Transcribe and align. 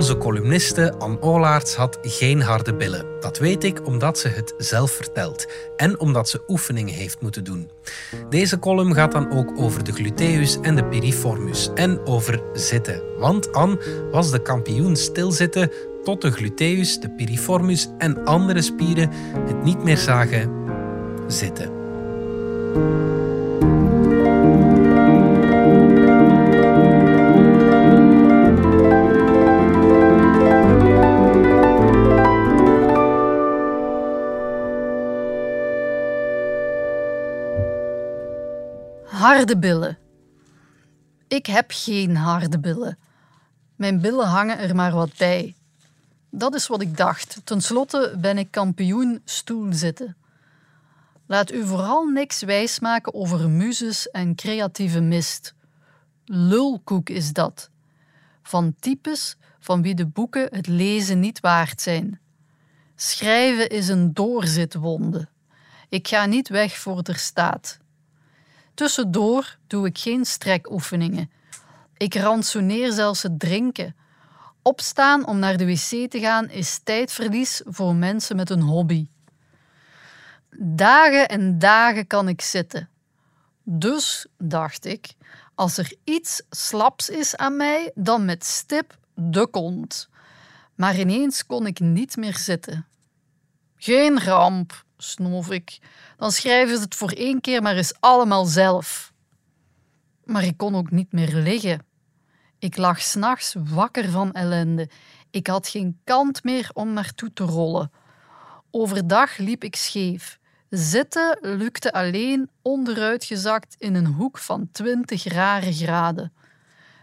Onze 0.00 0.18
columniste 0.18 0.94
Anne 0.98 1.20
Olaerts 1.20 1.74
had 1.74 1.98
geen 2.02 2.42
harde 2.42 2.74
billen. 2.74 3.06
Dat 3.20 3.38
weet 3.38 3.64
ik 3.64 3.86
omdat 3.86 4.18
ze 4.18 4.28
het 4.28 4.54
zelf 4.58 4.90
vertelt 4.90 5.46
en 5.76 6.00
omdat 6.00 6.28
ze 6.28 6.42
oefeningen 6.48 6.94
heeft 6.94 7.20
moeten 7.20 7.44
doen. 7.44 7.70
Deze 8.28 8.58
column 8.58 8.94
gaat 8.94 9.12
dan 9.12 9.32
ook 9.32 9.58
over 9.58 9.84
de 9.84 9.92
gluteus 9.92 10.60
en 10.60 10.76
de 10.76 10.84
piriformis 10.84 11.70
en 11.74 12.06
over 12.06 12.42
zitten. 12.52 13.02
Want 13.18 13.52
Anne 13.52 14.08
was 14.10 14.30
de 14.30 14.42
kampioen 14.42 14.96
stilzitten 14.96 15.70
tot 16.04 16.22
de 16.22 16.30
gluteus, 16.30 17.00
de 17.00 17.10
piriformis 17.10 17.88
en 17.98 18.24
andere 18.24 18.62
spieren 18.62 19.10
het 19.46 19.64
niet 19.64 19.84
meer 19.84 19.98
zagen 19.98 20.50
zitten. 21.26 21.70
Harde 39.40 39.58
billen. 39.58 39.98
Ik 41.28 41.46
heb 41.46 41.66
geen 41.68 42.16
harde 42.16 42.58
billen. 42.58 42.98
Mijn 43.76 44.00
billen 44.00 44.26
hangen 44.26 44.58
er 44.58 44.74
maar 44.74 44.92
wat 44.92 45.16
bij. 45.16 45.54
Dat 46.30 46.54
is 46.54 46.66
wat 46.66 46.80
ik 46.80 46.96
dacht. 46.96 47.40
Ten 47.44 47.60
slotte 47.60 48.16
ben 48.18 48.38
ik 48.38 48.50
kampioen 48.50 49.20
stoelzitten. 49.24 50.16
Laat 51.26 51.52
u 51.52 51.66
vooral 51.66 52.04
niks 52.04 52.42
wijsmaken 52.42 53.14
over 53.14 53.50
muzes 53.50 54.10
en 54.10 54.34
creatieve 54.34 55.00
mist. 55.00 55.54
Lulkoek 56.24 57.08
is 57.08 57.32
dat. 57.32 57.70
Van 58.42 58.74
types 58.80 59.36
van 59.58 59.82
wie 59.82 59.94
de 59.94 60.06
boeken 60.06 60.48
het 60.54 60.66
lezen 60.66 61.20
niet 61.20 61.40
waard 61.40 61.80
zijn. 61.80 62.20
Schrijven 62.96 63.68
is 63.68 63.88
een 63.88 64.14
doorzitwonde. 64.14 65.28
Ik 65.88 66.08
ga 66.08 66.26
niet 66.26 66.48
weg 66.48 66.78
voor 66.78 67.00
er 67.02 67.18
staat. 67.18 67.79
Tussendoor 68.74 69.56
doe 69.66 69.86
ik 69.86 69.98
geen 69.98 70.24
strekoefeningen. 70.24 71.30
Ik 71.96 72.14
rantsoeneer 72.14 72.92
zelfs 72.92 73.22
het 73.22 73.38
drinken. 73.38 73.96
Opstaan 74.62 75.26
om 75.26 75.38
naar 75.38 75.56
de 75.56 75.66
wc 75.66 76.10
te 76.10 76.18
gaan 76.20 76.50
is 76.50 76.80
tijdverlies 76.84 77.62
voor 77.64 77.94
mensen 77.94 78.36
met 78.36 78.50
een 78.50 78.60
hobby. 78.60 79.08
Dagen 80.58 81.28
en 81.28 81.58
dagen 81.58 82.06
kan 82.06 82.28
ik 82.28 82.40
zitten. 82.40 82.88
Dus, 83.62 84.26
dacht 84.38 84.84
ik, 84.84 85.14
als 85.54 85.78
er 85.78 85.92
iets 86.04 86.42
slaps 86.50 87.08
is 87.08 87.36
aan 87.36 87.56
mij, 87.56 87.90
dan 87.94 88.24
met 88.24 88.44
stip 88.44 88.98
de 89.14 89.46
kont. 89.46 90.08
Maar 90.74 90.98
ineens 90.98 91.46
kon 91.46 91.66
ik 91.66 91.80
niet 91.80 92.16
meer 92.16 92.36
zitten. 92.36 92.86
Geen 93.76 94.20
ramp, 94.20 94.84
snoof 95.02 95.50
ik. 95.50 95.78
Dan 96.16 96.32
schrijven 96.32 96.76
ze 96.76 96.82
het 96.82 96.94
voor 96.94 97.10
één 97.10 97.40
keer 97.40 97.62
maar 97.62 97.76
eens 97.76 97.94
allemaal 98.00 98.44
zelf. 98.44 99.12
Maar 100.24 100.44
ik 100.44 100.56
kon 100.56 100.74
ook 100.74 100.90
niet 100.90 101.12
meer 101.12 101.34
liggen. 101.34 101.84
Ik 102.58 102.76
lag 102.76 103.00
s'nachts 103.00 103.54
wakker 103.58 104.10
van 104.10 104.32
ellende. 104.32 104.88
Ik 105.30 105.46
had 105.46 105.68
geen 105.68 106.00
kant 106.04 106.44
meer 106.44 106.70
om 106.72 106.92
naartoe 106.92 107.32
te 107.32 107.44
rollen. 107.44 107.92
Overdag 108.70 109.36
liep 109.36 109.64
ik 109.64 109.76
scheef. 109.76 110.38
Zitten 110.70 111.38
lukte 111.40 111.92
alleen 111.92 112.50
onderuitgezakt 112.62 113.74
in 113.78 113.94
een 113.94 114.06
hoek 114.06 114.38
van 114.38 114.68
twintig 114.72 115.24
rare 115.24 115.72
graden. 115.72 116.32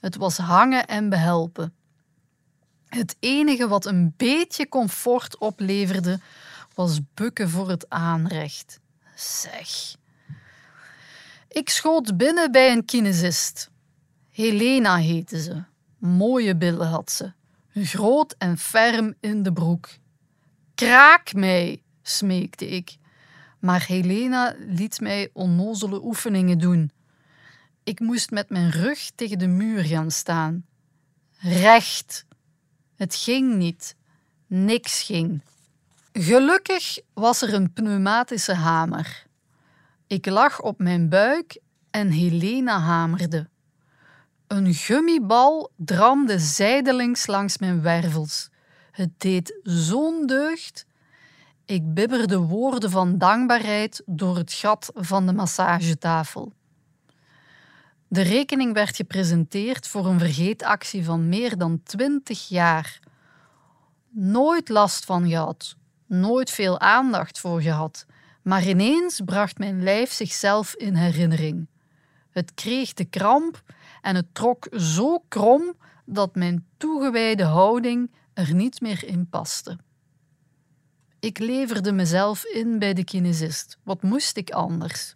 Het 0.00 0.16
was 0.16 0.36
hangen 0.36 0.86
en 0.86 1.08
behelpen. 1.08 1.74
Het 2.86 3.16
enige 3.20 3.68
wat 3.68 3.84
een 3.86 4.14
beetje 4.16 4.68
comfort 4.68 5.38
opleverde, 5.38 6.20
was 6.74 7.00
bukken 7.14 7.50
voor 7.50 7.68
het 7.68 7.88
aanrecht. 7.88 8.80
Zeg. 9.14 9.96
Ik 11.48 11.68
schoot 11.68 12.16
binnen 12.16 12.52
bij 12.52 12.72
een 12.72 12.84
kinesist. 12.84 13.70
Helena 14.28 14.96
heette 14.96 15.42
ze. 15.42 15.62
Mooie 15.98 16.56
billen 16.56 16.88
had 16.88 17.10
ze. 17.10 17.32
Groot 17.74 18.34
en 18.38 18.58
ferm 18.58 19.14
in 19.20 19.42
de 19.42 19.52
broek. 19.52 19.88
Kraak 20.74 21.34
mij, 21.34 21.82
smeekte 22.02 22.68
ik. 22.68 22.96
Maar 23.58 23.84
Helena 23.86 24.54
liet 24.58 25.00
mij 25.00 25.30
onnozele 25.32 26.04
oefeningen 26.04 26.58
doen. 26.58 26.90
Ik 27.84 28.00
moest 28.00 28.30
met 28.30 28.50
mijn 28.50 28.70
rug 28.70 29.10
tegen 29.14 29.38
de 29.38 29.46
muur 29.46 29.84
gaan 29.84 30.10
staan. 30.10 30.66
Recht. 31.38 32.26
Het 32.96 33.14
ging 33.14 33.56
niet. 33.56 33.96
Niks 34.46 35.02
ging. 35.02 35.42
Gelukkig 36.12 36.98
was 37.14 37.42
er 37.42 37.54
een 37.54 37.72
pneumatische 37.72 38.54
hamer. 38.54 39.26
Ik 40.06 40.26
lag 40.26 40.60
op 40.60 40.78
mijn 40.78 41.08
buik 41.08 41.60
en 41.90 42.10
Helena 42.10 42.78
hamerde. 42.78 43.48
Een 44.46 44.74
gummibal 44.74 45.70
dramde 45.76 46.38
zijdelings 46.38 47.26
langs 47.26 47.58
mijn 47.58 47.82
wervels. 47.82 48.48
Het 48.90 49.10
deed 49.16 49.60
zo'n 49.62 50.26
deugd. 50.26 50.86
Ik 51.64 51.94
bibberde 51.94 52.38
woorden 52.38 52.90
van 52.90 53.18
dankbaarheid 53.18 54.02
door 54.06 54.36
het 54.36 54.52
gat 54.52 54.90
van 54.94 55.26
de 55.26 55.32
massagetafel. 55.32 56.52
De 58.08 58.22
rekening 58.22 58.72
werd 58.74 58.96
gepresenteerd 58.96 59.88
voor 59.88 60.06
een 60.06 60.18
vergeetactie 60.18 61.04
van 61.04 61.28
meer 61.28 61.58
dan 61.58 61.82
twintig 61.82 62.48
jaar. 62.48 62.98
Nooit 64.08 64.68
last 64.68 65.04
van 65.04 65.28
gehad, 65.28 65.78
nooit 66.10 66.50
veel 66.50 66.80
aandacht 66.80 67.38
voor 67.38 67.60
gehad, 67.60 68.06
maar 68.42 68.66
ineens 68.66 69.20
bracht 69.24 69.58
mijn 69.58 69.82
lijf 69.82 70.12
zichzelf 70.12 70.74
in 70.74 70.94
herinnering. 70.94 71.68
Het 72.30 72.54
kreeg 72.54 72.92
de 72.92 73.04
kramp 73.04 73.62
en 74.02 74.14
het 74.14 74.34
trok 74.34 74.66
zo 74.76 75.24
krom 75.28 75.74
dat 76.04 76.34
mijn 76.34 76.66
toegewijde 76.76 77.44
houding 77.44 78.10
er 78.34 78.54
niet 78.54 78.80
meer 78.80 79.04
in 79.04 79.28
paste. 79.28 79.78
Ik 81.20 81.38
leverde 81.38 81.92
mezelf 81.92 82.44
in 82.44 82.78
bij 82.78 82.94
de 82.94 83.04
kinesist. 83.04 83.78
Wat 83.82 84.02
moest 84.02 84.36
ik 84.36 84.50
anders? 84.50 85.14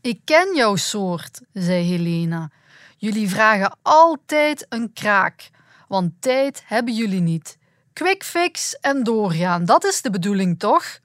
Ik 0.00 0.20
ken 0.24 0.56
jouw 0.56 0.76
soort, 0.76 1.40
zei 1.52 1.84
Helena. 1.84 2.50
Jullie 2.96 3.28
vragen 3.28 3.78
altijd 3.82 4.66
een 4.68 4.92
kraak, 4.92 5.50
want 5.88 6.12
tijd 6.20 6.62
hebben 6.66 6.94
jullie 6.94 7.20
niet. 7.20 7.57
Quick 7.98 8.24
fix 8.24 8.78
en 8.80 9.02
doorgaan, 9.04 9.64
dat 9.64 9.84
is 9.84 10.02
de 10.02 10.10
bedoeling 10.10 10.58
toch? 10.58 11.00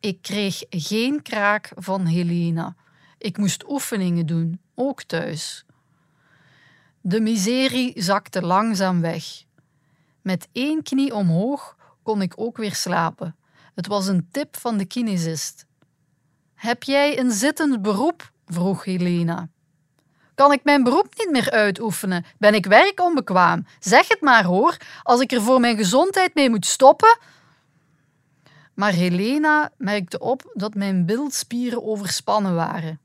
Ik 0.00 0.22
kreeg 0.22 0.62
geen 0.70 1.22
kraak 1.22 1.72
van 1.74 2.06
Helena. 2.06 2.76
Ik 3.18 3.38
moest 3.38 3.70
oefeningen 3.70 4.26
doen, 4.26 4.60
ook 4.74 5.02
thuis. 5.02 5.64
De 7.00 7.20
miserie 7.20 8.02
zakte 8.02 8.42
langzaam 8.42 9.00
weg. 9.00 9.24
Met 10.22 10.48
één 10.52 10.82
knie 10.82 11.14
omhoog 11.14 11.76
kon 12.02 12.22
ik 12.22 12.32
ook 12.36 12.56
weer 12.56 12.74
slapen. 12.74 13.36
Het 13.74 13.86
was 13.86 14.06
een 14.06 14.28
tip 14.30 14.56
van 14.56 14.76
de 14.76 14.84
kinesist. 14.84 15.66
Heb 16.54 16.82
jij 16.82 17.18
een 17.18 17.30
zittend 17.30 17.82
beroep? 17.82 18.32
vroeg 18.46 18.84
Helena. 18.84 19.48
Kan 20.34 20.52
ik 20.52 20.64
mijn 20.64 20.82
beroep 20.82 21.14
niet 21.16 21.30
meer 21.30 21.50
uitoefenen? 21.50 22.24
Ben 22.38 22.54
ik 22.54 22.66
werkonbekwaam? 22.66 23.66
Zeg 23.78 24.08
het 24.08 24.20
maar 24.20 24.44
hoor, 24.44 24.76
als 25.02 25.20
ik 25.20 25.32
er 25.32 25.42
voor 25.42 25.60
mijn 25.60 25.76
gezondheid 25.76 26.34
mee 26.34 26.50
moet 26.50 26.66
stoppen. 26.66 27.18
Maar 28.74 28.92
Helena 28.92 29.70
merkte 29.76 30.18
op 30.18 30.50
dat 30.54 30.74
mijn 30.74 31.06
bildspieren 31.06 31.84
overspannen 31.84 32.54
waren. 32.54 33.00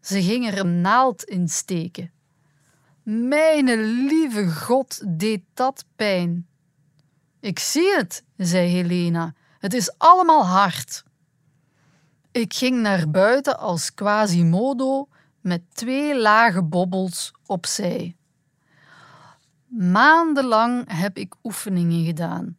Ze 0.00 0.22
ging 0.22 0.46
er 0.46 0.58
een 0.58 0.80
naald 0.80 1.24
in 1.24 1.48
steken. 1.48 2.12
Mijn 3.02 3.64
lieve 4.06 4.50
God, 4.50 5.02
deed 5.06 5.42
dat 5.54 5.84
pijn. 5.96 6.46
Ik 7.40 7.58
zie 7.58 7.94
het, 7.96 8.22
zei 8.36 8.68
Helena. 8.68 9.34
Het 9.58 9.74
is 9.74 9.98
allemaal 9.98 10.46
hard. 10.46 11.04
Ik 12.32 12.54
ging 12.54 12.80
naar 12.80 13.10
buiten 13.10 13.58
als 13.58 13.94
Quasimodo 13.94 15.08
met 15.48 15.62
twee 15.72 16.20
lage 16.20 16.62
bobbels 16.62 17.32
opzij. 17.46 18.16
Maandenlang 19.66 20.84
heb 20.92 21.16
ik 21.16 21.34
oefeningen 21.42 22.04
gedaan, 22.04 22.56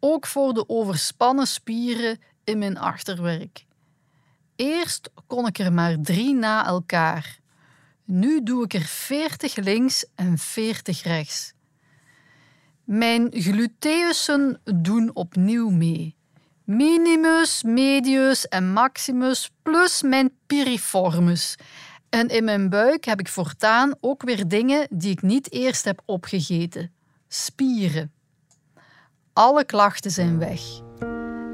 ook 0.00 0.26
voor 0.26 0.54
de 0.54 0.68
overspannen 0.68 1.46
spieren 1.46 2.18
in 2.44 2.58
mijn 2.58 2.78
achterwerk. 2.78 3.66
Eerst 4.56 5.10
kon 5.26 5.46
ik 5.46 5.58
er 5.58 5.72
maar 5.72 6.00
drie 6.00 6.34
na 6.34 6.66
elkaar. 6.66 7.38
Nu 8.04 8.42
doe 8.42 8.64
ik 8.64 8.74
er 8.74 8.80
veertig 8.80 9.56
links 9.56 10.06
en 10.14 10.38
veertig 10.38 11.02
rechts. 11.02 11.52
Mijn 12.84 13.28
gluteusen 13.30 14.60
doen 14.64 15.10
opnieuw 15.14 15.70
mee. 15.70 16.16
Minimus, 16.64 17.62
medius 17.62 18.48
en 18.48 18.72
maximus 18.72 19.50
plus 19.62 20.02
mijn 20.02 20.32
piriformus. 20.46 21.56
En 22.12 22.28
in 22.28 22.44
mijn 22.44 22.68
buik 22.68 23.04
heb 23.04 23.20
ik 23.20 23.28
voortaan 23.28 23.94
ook 24.00 24.22
weer 24.22 24.48
dingen 24.48 24.86
die 24.90 25.10
ik 25.10 25.22
niet 25.22 25.52
eerst 25.52 25.84
heb 25.84 26.02
opgegeten. 26.04 26.92
Spieren. 27.28 28.12
Alle 29.32 29.64
klachten 29.64 30.10
zijn 30.10 30.38
weg. 30.38 30.60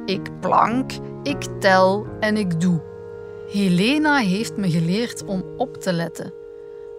Ik 0.04 0.40
plank, 0.40 0.92
ik 1.22 1.42
tel 1.60 2.06
en 2.20 2.36
ik 2.36 2.60
doe. 2.60 2.82
Helena 3.48 4.16
heeft 4.16 4.56
me 4.56 4.70
geleerd 4.70 5.24
om 5.24 5.44
op 5.56 5.76
te 5.76 5.92
letten. 5.92 6.32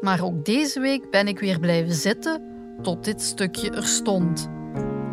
Maar 0.01 0.23
ook 0.23 0.45
deze 0.45 0.79
week 0.79 1.11
ben 1.11 1.27
ik 1.27 1.39
weer 1.39 1.59
blijven 1.59 1.93
zitten 1.93 2.41
tot 2.81 3.03
dit 3.03 3.21
stukje 3.21 3.71
er 3.71 3.87
stond. 3.87 4.49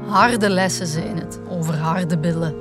Harde 0.06 0.50
lessen 0.50 0.86
zijn 0.86 1.18
het 1.18 1.40
over 1.48 1.74
harde 1.74 2.18
billen. 2.18 2.54